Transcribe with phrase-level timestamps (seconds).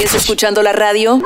[0.00, 1.20] ¿Sigues escuchando la radio?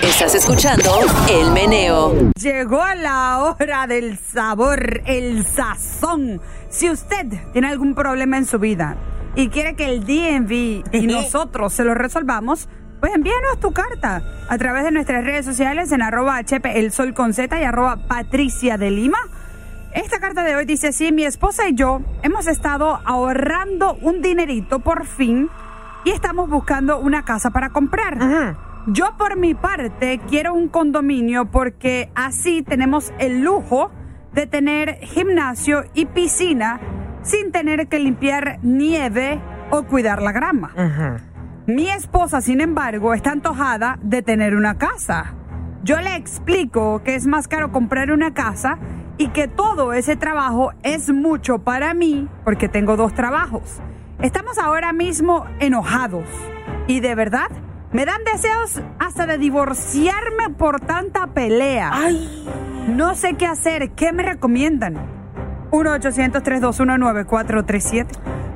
[0.00, 2.30] Estás escuchando El Meneo.
[2.40, 6.40] Llegó la hora del sabor, el sazón.
[6.70, 8.96] Si usted tiene algún problema en su vida
[9.36, 12.66] y quiere que el DMV y nosotros se lo resolvamos,
[12.98, 17.12] pues envíanos tu carta a través de nuestras redes sociales en arroba HP El Sol
[17.12, 19.18] con Z y arroba Patricia de Lima.
[19.92, 24.78] Esta carta de hoy dice así, mi esposa y yo hemos estado ahorrando un dinerito
[24.78, 25.50] por fin
[26.04, 28.56] y estamos buscando una casa para comprar.
[28.86, 33.90] Yo por mi parte quiero un condominio porque así tenemos el lujo
[34.32, 36.80] de tener gimnasio y piscina
[37.22, 39.40] sin tener que limpiar nieve
[39.70, 40.72] o cuidar la grama.
[41.66, 45.34] Mi esposa, sin embargo, está antojada de tener una casa.
[45.82, 48.78] Yo le explico que es más caro comprar una casa
[49.18, 53.80] y que todo ese trabajo es mucho para mí porque tengo dos trabajos.
[54.22, 56.26] Estamos ahora mismo enojados
[56.86, 57.48] y de verdad
[57.90, 61.90] me dan deseos hasta de divorciarme por tanta pelea.
[61.92, 62.46] Ay.
[62.88, 64.98] No sé qué hacer, ¿qué me recomiendan?
[65.70, 68.06] 1-800-321-9437.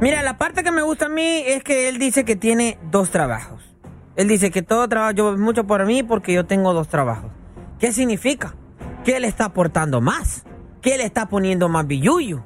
[0.00, 3.08] Mira, la parte que me gusta a mí es que él dice que tiene dos
[3.10, 3.74] trabajos.
[4.16, 7.32] Él dice que todo trabajo, yo mucho por mí porque yo tengo dos trabajos.
[7.78, 8.54] ¿Qué significa?
[9.02, 10.44] Que él está aportando más.
[10.82, 12.44] Que él está poniendo más billuyo.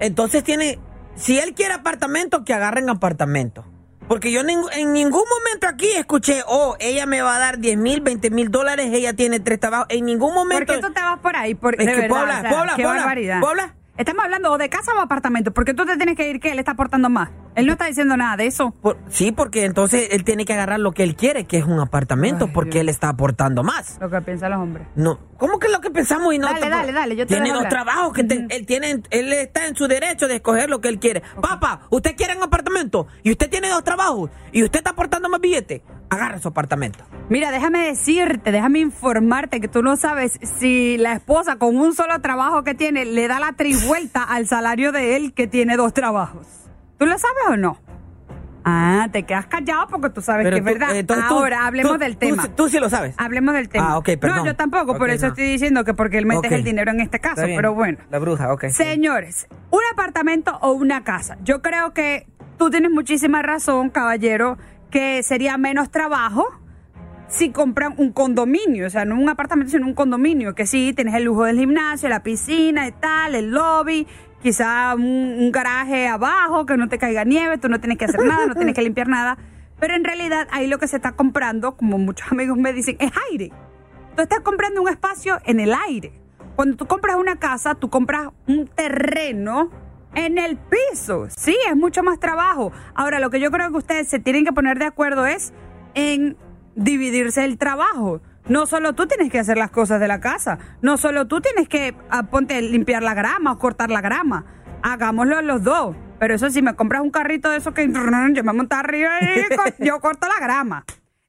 [0.00, 0.78] Entonces tiene,
[1.16, 3.64] si él quiere apartamento, que agarren apartamento.
[4.08, 8.00] Porque yo en ningún momento aquí escuché, oh, ella me va a dar 10 mil,
[8.00, 9.86] 20 mil dólares, ella tiene tres trabajos.
[9.90, 10.72] En ningún ¿Por momento...
[10.72, 11.56] qué tú te vas por ahí?
[11.56, 13.40] Por, Es de que verdad, o sea, qué barbaridad.
[13.98, 16.58] Estamos hablando o de casa o apartamento, porque tú te tienes que ir que él
[16.58, 17.30] está aportando más.
[17.56, 18.70] Él no está diciendo nada de eso.
[18.82, 21.80] Por- sí, porque entonces él tiene que agarrar lo que él quiere, que es un
[21.80, 22.80] apartamento, Ay, porque Dios.
[22.82, 23.96] él está aportando más.
[24.00, 24.86] Lo que piensan los hombres.
[24.94, 26.46] No, ¿cómo que es lo que pensamos y no?
[26.46, 29.74] Dale, dale, dale, yo te Tiene dos trabajos que te- él tiene, él está en
[29.74, 31.22] su derecho de escoger lo que él quiere.
[31.40, 35.40] Papá, usted quiere un apartamento y usted tiene dos trabajos y usted está aportando más
[35.40, 37.04] billetes, agarra su apartamento.
[37.30, 42.20] Mira, déjame decirte, déjame informarte que tú no sabes si la esposa con un solo
[42.20, 46.46] trabajo que tiene le da la trivuelta al salario de él que tiene dos trabajos.
[46.98, 47.78] ¿Tú lo sabes o no?
[48.68, 50.96] Ah, te quedas callado porque tú sabes que es verdad.
[50.96, 52.48] eh, tú- Ahora, hablemos del tema.
[52.56, 53.14] Tú, sí lo sabes.
[53.16, 53.92] Hablemos del tema.
[53.92, 54.38] Ah, ok, perdón.
[54.38, 55.32] No, yo tampoco, por eso no.
[55.32, 56.52] estoy diciendo que porque él mete Ok.
[56.52, 57.98] el dinero en este caso, pero bueno.
[58.10, 58.64] La bruja, ok.
[58.70, 61.36] Señores, un apartamento o una casa.
[61.44, 62.26] Yo creo que
[62.58, 64.58] tú tienes muchísima razón, caballero,
[64.90, 66.44] que sería menos trabajo
[67.28, 71.14] si compran un condominio, o sea, no un apartamento, sino un condominio, que sí, tienes
[71.14, 74.06] el lujo del gimnasio, la piscina y tal, el lobby,
[74.42, 78.46] quizá un, garaje abajo, que no te caiga nieve, tú no tienes que hacer nada,
[78.46, 79.38] no tienes que limpiar nada.
[79.78, 83.12] Pero en realidad ahí lo que se está comprando, como muchos amigos me dicen, es
[83.30, 83.52] aire.
[84.14, 86.12] Tú estás comprando un espacio en el aire.
[86.54, 89.70] Cuando tú compras una casa, tú compras un terreno
[90.14, 91.26] en el piso.
[91.28, 92.72] Sí, es mucho más trabajo.
[92.94, 95.52] Ahora, lo que yo creo que ustedes se tienen que poner de acuerdo es
[95.94, 96.36] en
[96.74, 98.22] dividirse el trabajo.
[98.48, 101.68] No solo tú tienes que hacer las cosas de la casa, no solo tú tienes
[101.68, 104.44] que ah, ponte limpiar la grama o cortar la grama.
[104.82, 105.96] Hagámoslo los dos.
[106.18, 107.86] Pero eso si me compras un carrito de esos que
[108.34, 110.84] yo me monto arriba y yo corto la grama.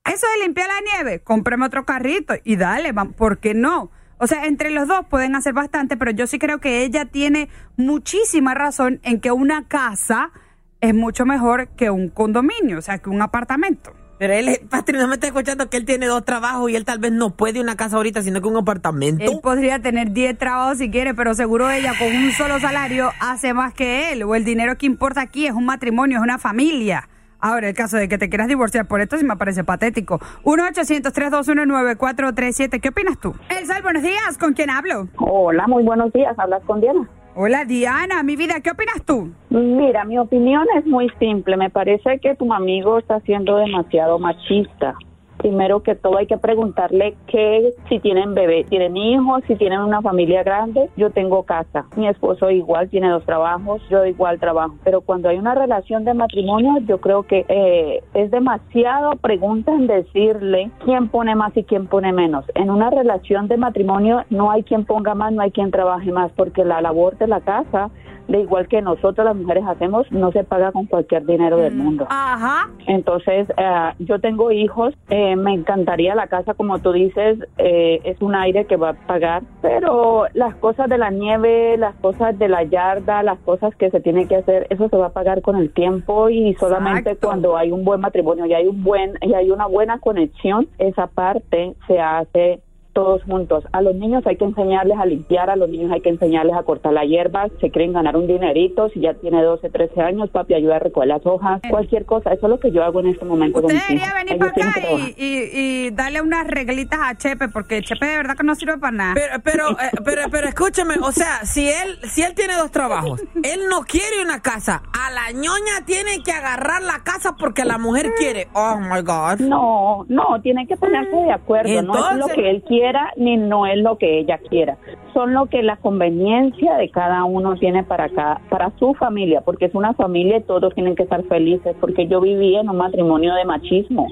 [0.06, 3.92] Eso de limpiar la nieve, cómprame otro carrito y dale, ¿por qué no?
[4.20, 7.50] O sea, entre los dos pueden hacer bastante, pero yo sí creo que ella tiene
[7.76, 10.32] muchísima razón en que una casa
[10.80, 13.94] es mucho mejor que un condominio, o sea, que un apartamento.
[14.18, 17.00] Pero él, Patri, no me está escuchando que él tiene dos trabajos y él tal
[17.00, 19.24] vez no puede una casa ahorita, sino que un apartamento.
[19.24, 23.54] Él podría tener 10 trabajos si quiere, pero seguro ella con un solo salario hace
[23.54, 24.24] más que él.
[24.24, 27.08] O el dinero que importa aquí es un matrimonio, es una familia.
[27.40, 30.20] Ahora, el caso de que te quieras divorciar por esto sí me parece patético.
[30.44, 32.82] 1-800-321-9437.
[32.82, 33.36] ¿Qué opinas tú?
[33.50, 34.40] Elsa, buenos días.
[34.40, 35.08] ¿Con quién hablo?
[35.18, 36.34] Hola, muy buenos días.
[36.40, 37.08] Hablas con Diana.
[37.40, 38.24] Hola, Diana.
[38.24, 39.32] Mi vida, ¿qué opinas tú?
[39.52, 41.56] Mira, mi opinión es muy simple.
[41.56, 44.96] Me parece que tu amigo está siendo demasiado machista.
[45.38, 50.02] Primero que todo hay que preguntarle que si tienen bebé, tienen hijos, si tienen una
[50.02, 50.90] familia grande.
[50.98, 51.86] Yo tengo casa.
[51.96, 54.76] Mi esposo igual tiene dos trabajos, yo igual trabajo.
[54.84, 59.88] Pero cuando hay una relación de matrimonio, yo creo que eh, es demasiado pregunta en
[59.88, 62.46] decirle quién pone más y quién pone menos.
[62.56, 66.32] En una relación de matrimonio no hay quien ponga más, no hay quien trabaje más,
[66.36, 67.90] porque la labor de la casa
[68.28, 72.06] de igual que nosotros las mujeres hacemos, no se paga con cualquier dinero del mundo.
[72.10, 72.70] Ajá.
[72.88, 78.22] Entonces, eh, yo tengo hijos, eh, me encantaría la casa, como tú dices, eh, es
[78.22, 82.48] un aire que va a pagar, pero las cosas de la nieve, las cosas de
[82.48, 85.56] la yarda, las cosas que se tiene que hacer, eso se va a pagar con
[85.56, 87.28] el tiempo y solamente Exacto.
[87.28, 91.08] cuando hay un buen matrimonio y hay un buen y hay una buena conexión, esa
[91.08, 92.62] parte se hace
[92.98, 93.64] todos juntos.
[93.74, 96.64] A los niños hay que enseñarles a limpiar, a los niños hay que enseñarles a
[96.64, 100.56] cortar la hierba, se quieren ganar un dinerito, si ya tiene 12, 13 años, papi
[100.56, 103.24] ayuda a recoger las hojas, cualquier cosa, eso es lo que yo hago en este
[103.24, 103.88] momento con Usted hijos.
[103.88, 104.82] debería venir Ellos para acá
[105.16, 105.50] y, y,
[105.88, 109.14] y darle unas reglitas a Chepe, porque Chepe de verdad que no sirve para nada.
[109.14, 113.22] Pero, pero, eh, pero, pero escúcheme, o sea, si él, si él tiene dos trabajos,
[113.44, 117.78] él no quiere una casa, a la ñoña tiene que agarrar la casa porque la
[117.78, 118.48] mujer quiere.
[118.54, 119.40] Oh my God.
[119.40, 121.70] No, no, tienen que ponerse de acuerdo.
[121.84, 124.78] No es lo Entonces- que él quiera ni no es lo que ella quiera.
[125.14, 129.66] Son lo que la conveniencia de cada uno tiene para cada, para su familia, porque
[129.66, 131.76] es una familia y todos tienen que estar felices.
[131.80, 134.08] Porque yo viví en un matrimonio de machismo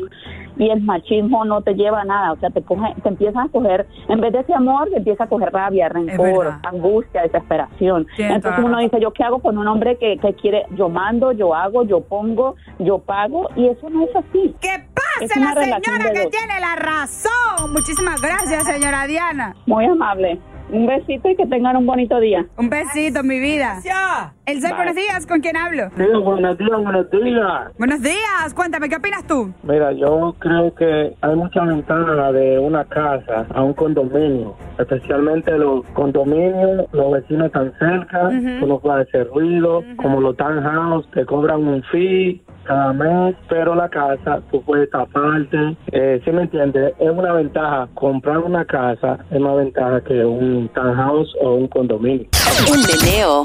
[0.57, 2.33] y el machismo no te lleva a nada.
[2.33, 5.25] O sea, te coge, te empiezas a coger, en vez de ese amor, te empieza
[5.25, 8.07] a coger rabia, rencor, angustia, desesperación.
[8.17, 11.53] Entonces uno dice, ¿yo qué hago con un hombre que, que quiere, yo mando, yo
[11.53, 13.49] hago, yo pongo, yo pago?
[13.55, 14.55] Y eso no es así.
[14.59, 17.71] ¡Que Es pase una la señora que tiene la razón!
[17.71, 19.55] Muchísimas gracias, señora Diana.
[19.65, 20.39] Muy amable.
[20.71, 22.43] Un besito y que tengan un bonito día.
[22.57, 23.79] Un besito, mi vida.
[23.83, 24.33] Ya.
[24.47, 25.89] El Sol, buenos días, ¿con quién hablo?
[25.95, 27.71] Sí, buenos días, buenos días.
[27.77, 29.53] Buenos días, cuéntame, ¿qué opinas tú?
[29.63, 35.85] Mira, yo creo que hay mucha ventana de una casa a un condominio, especialmente los
[35.93, 38.29] condominios, los vecinos están cerca,
[38.59, 43.75] tú no puedes hacer ruido, como los townhouse, te cobran un fee cada mes, pero
[43.75, 46.93] la casa tú puedes taparte, eh, ¿sí me entiendes?
[46.99, 52.27] Es una ventaja, comprar una casa es más ventaja que un townhouse o un condominio.
[52.67, 53.43] El meneo.